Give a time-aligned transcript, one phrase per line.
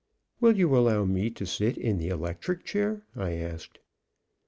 [0.39, 3.77] "Will you allow me to sit in the electric chair?" I asked.